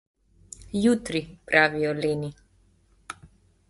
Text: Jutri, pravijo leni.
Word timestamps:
Jutri, 0.85 1.21
pravijo 1.51 1.95
leni. 2.01 2.35